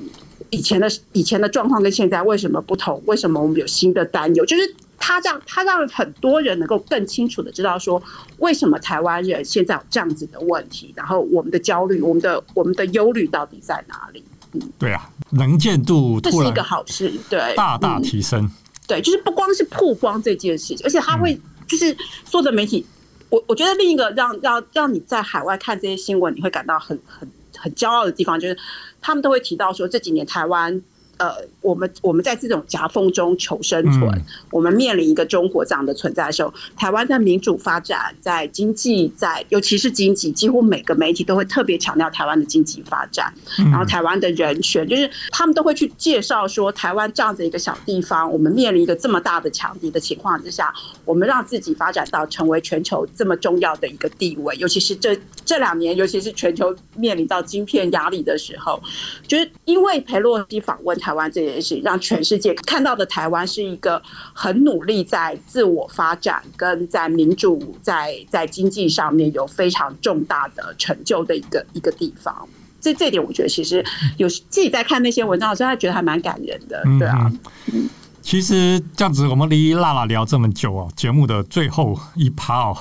[0.50, 3.02] 以前的以前的状况跟现在为什么不同？
[3.06, 4.46] 为什么我们有新的担忧？
[4.46, 8.02] 就是他让他让很多人能够更清楚的知道说，
[8.40, 14.24] 为什么台湾人现在有这样子的问题，然后我们的焦虑、我们的我们的忧虑到底在哪里？
[14.54, 15.10] 嗯，对啊。
[15.32, 18.52] 能见度这是一个好事，对，大大提升、嗯。
[18.88, 22.86] 对，就是不光是曝光这件事情，而且他会就是所有的媒体，
[23.30, 28.58] 我我觉得另一个让让让你在海外看这些新闻，你会感到很很很骄傲的地方，就是
[29.02, 30.82] 他们都会提到说这几年台湾。
[31.20, 50.72] 呃，我们我们在这种夹缝中求生存，嗯、我们面临一个中国这样的存在的时候，台湾在民主发展、在经济、在尤其是经济，几乎每个媒体都会特别强调台湾的经济发展，然后台湾的人权，就是他们都会去介绍说，台湾这样子一个小地方，我们面临一个这么大的强敌的情况之下，
[51.08, 58.80] 我们让自己发展到成为全球这么重要的一个地位，尤其是这这两年，尤其是全球面临到晶片压力的时候，
[59.28, 60.96] 就是因为裴洛西访问。
[60.98, 64.02] 台湾这件事，让全世界看到的台湾是一个
[64.34, 72.36] 很努力在自我发展，跟在民主、在在经济上面有非常重大的成就的一个一个地方。
[72.82, 73.86] 这这点，我觉得其实
[74.18, 77.32] 有自己在看那些文章的时候，他觉得还蛮感人的，对啊。
[77.72, 77.88] 嗯，
[78.28, 82.78] 其实这样子，我们哩哩啦啦聊这么久哦，节目的最后一趴哦，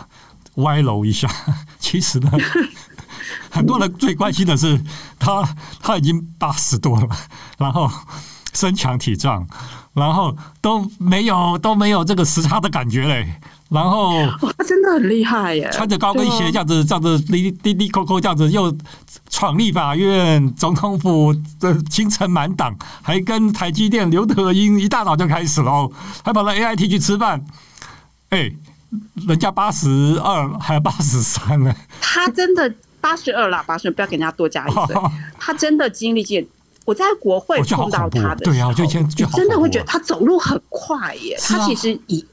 [0.56, 1.30] 歪楼一下，
[1.78, 2.32] 其实呢。
[3.48, 4.82] 很多人最关心的是
[5.20, 5.48] 他，
[5.80, 7.08] 他已经八十多了，
[7.58, 7.88] 然后
[8.54, 9.46] 身强体壮，
[9.92, 13.40] 然后都没有都没有这个时差的感觉嘞。
[13.68, 14.12] 然后
[14.56, 18.72] 他真的很厉害耶，穿着高跟鞋这样子，这样子滴滴滴扣扣这样子，又
[19.28, 25.90] 闯立法院、总统府的清晨满档，还跟台积电刘德英一大早就开始了，
[26.24, 27.44] 还跑到 AIT 去吃饭。
[28.28, 28.52] 哎，
[29.26, 29.88] 人家八十
[30.22, 34.96] 二还有八十三呢，他真的八十二了，八十二不要给人家多加一岁，
[35.40, 36.46] 他真的经历见。
[36.84, 41.36] 我在国会碰到他的时候，对啊，就以就真的会觉得他走路很快耶。
[41.42, 42.24] 他其实以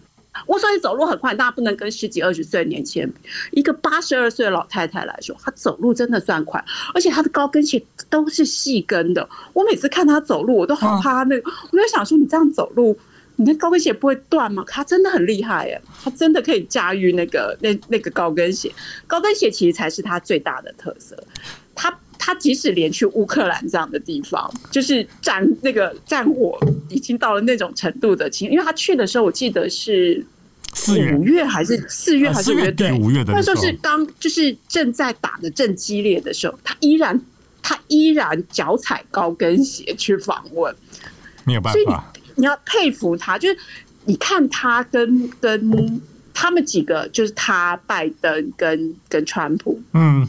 [0.46, 3.14] 我说你走路很快，大家不能跟十几二十岁年轻人，
[3.52, 6.64] 一个八十二岁的老太太来说，她走路真的算快，
[6.94, 9.28] 而且她的高跟鞋都是细跟的。
[9.54, 11.52] 我每次看她走路，我都好怕那个。
[11.72, 12.98] 我就想说，你这样走路，
[13.36, 14.64] 你的高跟鞋不会断吗？
[14.68, 18.72] 她真的很厉害耶，她真的可以驾驭那个那那个高跟鞋。
[19.08, 21.16] 高跟鞋其实才是她最大的特色。
[21.76, 21.98] 她。
[22.26, 30.26] 他即使连去乌克兰这样的地方，就是战那个战火已经到了那种程度的情，因为他去的时候，我记得是
[31.16, 32.72] 五月还是四月还是五月？
[32.72, 37.20] 对，五月的那时候是刚就是正在打的正激烈的时候，他依然
[37.62, 40.76] 他依然脚踩高跟鞋去访问，
[41.46, 41.80] 没有办法。
[41.80, 41.96] 所以
[42.36, 43.58] 你要佩服他，就是
[44.06, 46.02] 你看他跟跟
[46.34, 50.28] 他们几个，就是他拜登跟跟川普，嗯，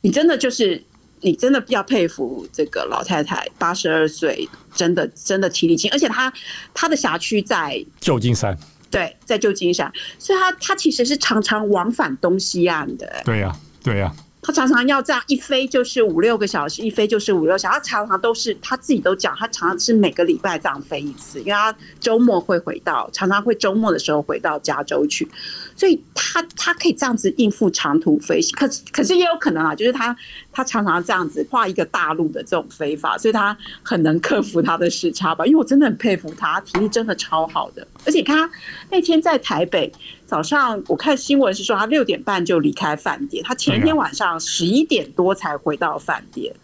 [0.00, 0.82] 你真的就是。
[1.22, 6.32] 你真的要佩服这个老太太，八十二岁，真的真的体力劲，而且她
[6.72, 8.56] 她的辖区在旧金山，
[8.90, 13.22] 对，在旧金山，所以他他其实是常常往返东西岸的。
[13.24, 14.12] 对呀，对呀。
[14.42, 17.74] 他常常要这样一飞就是五六个小时，一飞就是五六小时。
[17.74, 25.28] 他常常都是他自己都讲，他常常是每个礼拜这样飞一次，因为他周末会回到，常常会周末的时候回到加州去，
[25.76, 28.56] 所以他他可以这样子应付长途飞行。
[28.56, 30.16] 可是可是也有可能啊，就是他
[30.50, 35.44] 他常常这样子画一个大陆的这种飞法，所以他很能克服他的时差吧。
[35.44, 37.86] 因为我真的很佩服他，体力真的超好的。
[38.06, 38.50] 而且他
[38.90, 39.92] 那天在台北。
[40.30, 46.54] 早上我看新闻是说他六点半就离开饭店，他前一天晚上十一点多才回到饭店。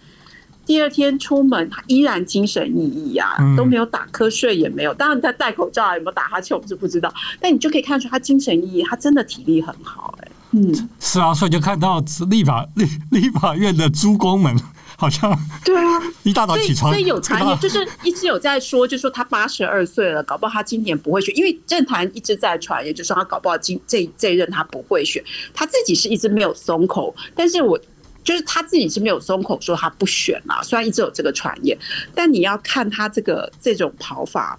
[0.65, 4.95] 第二天出门他依然精神奕奕啊，都没有打瞌睡也没有。
[4.95, 10.29] 当然他戴口罩有没有打哈欠我们是不知道，但你就可以看出他精神奕奕，他真的体力很好哎。
[10.53, 12.01] 嗯，是啊，所以就看到
[12.31, 14.57] 立法立立法院的诸公们。
[14.99, 25.23] 好像对啊， 一大早起床，所以有传言就是一直有在说，就是说他八十二岁了，搞不好他今年不会选，因为政坛一直在传，言就是说他搞不好今这这一任他不会选，
[25.53, 27.79] 他自己是一直没有松口，但是我
[28.25, 31.77] 就是他自己是没有松口说他不选啊，虽然一直有这个传言，
[32.15, 34.59] 但你要看他这个这种跑法，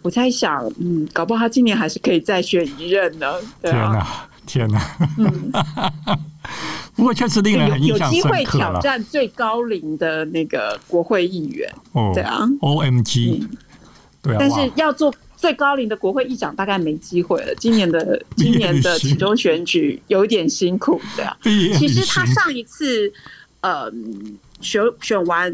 [0.00, 3.34] 我在想，嗯，搞不好他今年还是可以再选一任呢。
[3.60, 4.80] 对啊，天哪，
[5.16, 5.52] 天哪，嗯。
[6.94, 8.36] 不过确实令人很印象深刻了。
[8.36, 13.46] 有机会挑战最高龄的那个国会议员，哦，对啊，OMG，
[14.22, 14.36] 对啊。
[14.38, 17.54] 但是要做最高龄的国会议长，大概没机会了。
[17.56, 21.36] 今年的 今年的其中选举有一点辛苦，对啊。
[21.42, 23.12] 其实他上一次，
[23.60, 23.92] 呃，
[24.60, 25.52] 选选完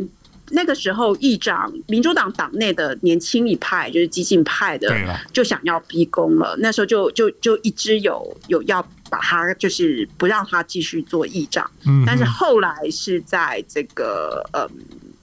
[0.51, 4.95] 那个时候，议长民主党党内的年轻一派，就是激进派的，
[5.33, 6.57] 就想要逼宫了。
[6.59, 8.87] 那时候就就就一直有有要。
[9.11, 11.69] 把他就是不让他继续做议长，
[12.07, 14.65] 但是后来是在这个呃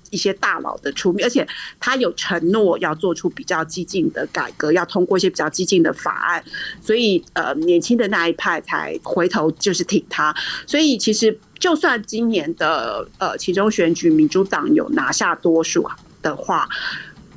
[0.09, 1.47] 一些大佬的出面，而且
[1.79, 6.43] 他有承诺要做出比较激进的改革，要通过一些比较激进的法案，
[6.81, 10.35] 所以呃年轻的那一派才回头就是挺他。
[10.65, 15.87] 所以其实就算今年的呃其中选举民主党有拿下多数
[16.21, 16.67] 的话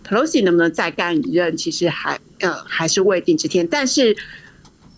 [0.07, 4.17] ，Pelosi 能不能再干一任，其实还呃还是未定之天，但是。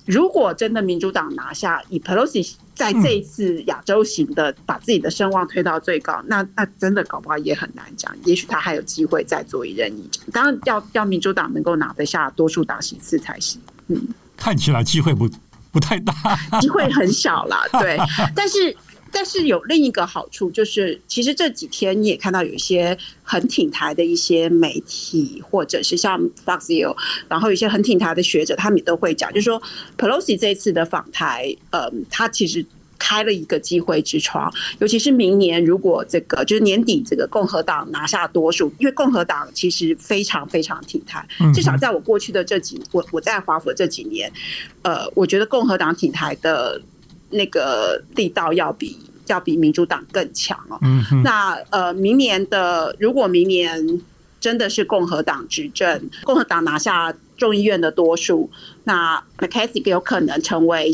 [0.04, 8.12] 如果真的民主党拿下，以 Pelosi 在这一次亚洲行的把自己的声望推到最高，嗯、那那真的搞不好也很难讲。
[8.24, 10.24] 也许他还有机会再做一任议长。
[10.32, 13.60] 当然要要民主党能够拿得下多数党席次才行。
[13.86, 15.30] 嗯，看起来机会不
[15.70, 16.12] 不太大，
[16.60, 17.62] 机会很小啦。
[17.80, 17.96] 对，
[18.34, 18.76] 但是。
[19.12, 26.96] 但是有另一个好处，就是其实这几天你也看到有一些很挺台的一些媒体，或者是像 Fox News，
[27.28, 29.62] 然后有一些很挺台的学者，他们也都会讲，就是说
[29.98, 32.64] Pelosi 这一次的访台，嗯，他其实
[32.98, 44.32] 开了一个机会之窗，尤其是明年如果这个就是年底这个共和党拿下多数，因为共和党其实非常非常挺台，至少在我过去的这几我我在华府这几年，
[44.82, 46.80] 呃，我觉得共和党挺台的。
[47.32, 50.78] 那个力道要比要比民主党更强哦。
[50.82, 54.00] 嗯，那呃，明年的如果明年
[54.40, 58.50] 真的是共和党执政，共和党拿下众议院的多数，
[58.84, 60.90] 那 McCarthy 有可能成为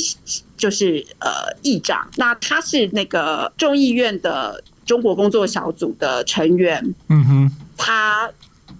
[0.56, 2.08] 就是呃议长。
[2.16, 6.94] 那他是那个众议院的中国工作小组的成员。
[7.08, 8.30] 嗯哼，他。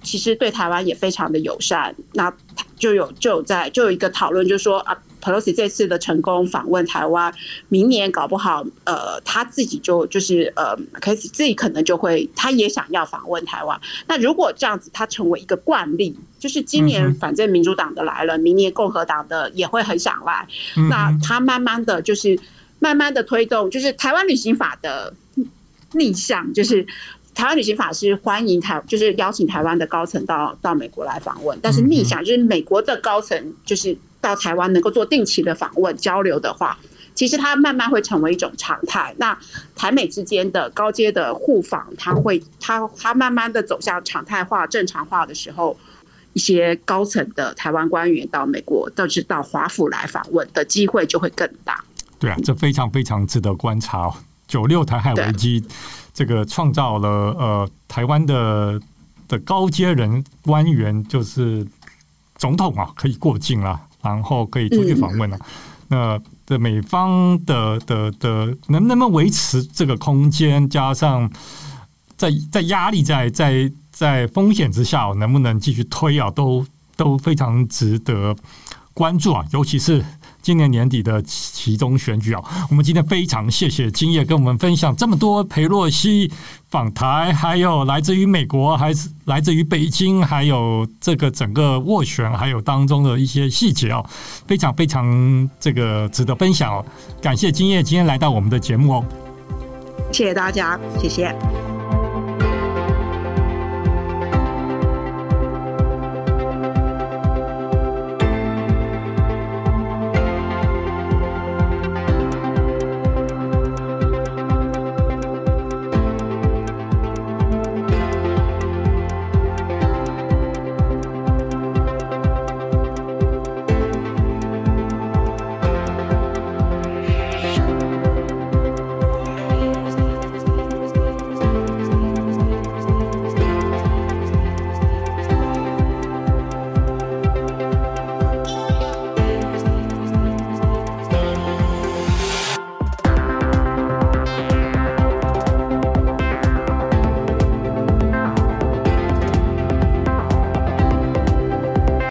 [0.00, 1.92] 其实对台湾也非常的友善。
[2.12, 2.32] 那
[2.78, 7.32] 就有就有在就有一个讨论，就是说啊，Pelosi 这次的成功访问台湾，
[7.68, 13.80] 明年搞不好，呃，他自己就就是呃，可以自己可能就会，他也想要访问台湾。
[14.06, 20.46] 那如果这样子，他成为一个惯例，就是今年反正民主党的来了，明年共和党的也会很想来。
[20.88, 22.38] 那他慢慢的就是
[22.78, 25.14] 慢慢的推动，就是台湾旅行法的
[25.92, 26.86] 逆向，就是。
[27.34, 36.76] 台湾旅行法是欢迎台，就是邀请台湾的高层到到美国来访问，但是逆向就是美国的高层就是到台湾能够做定期的访问交流的话，
[37.14, 39.14] 其实它慢慢会成为一种常态。
[39.18, 39.38] 那
[39.74, 45.76] 台美之间的高阶的互访，它会它它慢慢的走向常态化、正常化的时候，
[46.32, 51.84] 一些高层的台湾官员到美国，甚至到华府来访问的机会就会更大。
[52.18, 54.14] 对啊，这非常非常值得观察哦。
[54.46, 55.64] 九六台海危机。
[56.14, 58.80] 这个创造了呃台湾的
[59.28, 61.64] 的高阶人官员，就是
[62.34, 65.38] 总统啊，可以过境了，然后可以出去访问了。
[65.88, 71.30] 那的美方的的的能不能维持这个空间，加上
[72.16, 78.36] 在在压力在在在风险之下，能不能继续推啊，都都非常值得
[78.92, 80.04] 关注啊，尤其是。
[80.40, 86.30] 今年年底的其中选举啊，我们今天非常谢谢金叶跟我们分享这么多裴洛西
[86.70, 94.04] 访台，还有来自于美国，还是来自于北京，还有这个整个斡旋，还有当中的一些细节哦，
[94.46, 96.84] 非常非常这个值得分享哦。
[97.20, 99.04] 感谢金叶今天来到我们的节目哦，
[100.12, 101.77] 谢谢大家，谢谢。